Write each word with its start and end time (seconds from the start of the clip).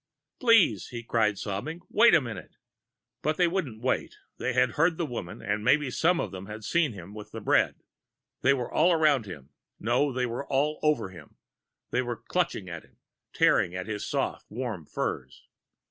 "Please!" 0.39 0.87
he 0.87 1.03
cried, 1.03 1.37
sobbing. 1.37 1.81
"Wait 1.87 2.15
a 2.15 2.21
minute!" 2.21 2.55
But 3.21 3.37
they 3.37 3.47
weren't 3.47 3.83
waiting. 3.83 4.17
They 4.37 4.53
had 4.53 4.71
heard 4.71 4.97
the 4.97 5.05
woman 5.05 5.43
and 5.43 5.63
maybe 5.63 5.91
some 5.91 6.19
of 6.19 6.31
them 6.31 6.47
had 6.47 6.63
seen 6.63 6.93
him 6.93 7.13
with 7.13 7.29
the 7.31 7.39
bread. 7.39 7.75
They 8.41 8.55
were 8.55 8.73
all 8.73 8.91
around 8.93 9.27
him 9.27 9.51
no, 9.79 10.11
they 10.11 10.25
were 10.25 10.47
all 10.47 10.79
over 10.81 11.09
him; 11.11 11.37
they 11.91 12.01
were 12.01 12.17
clutching 12.17 12.67
at 12.67 12.83
him, 12.83 12.97
tearing 13.31 13.75
at 13.75 13.85
his 13.85 14.03
soft, 14.03 14.47
warm 14.49 14.87
furs. 14.87 15.45